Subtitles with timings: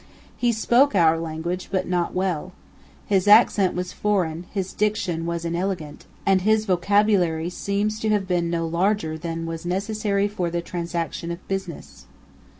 [0.35, 2.53] He spoke our language, but not well.
[3.05, 8.49] His accent was foreign: his diction was inelegant; and his vocabulary seems to have been
[8.49, 12.07] no larger than was necessary for the transaction of business.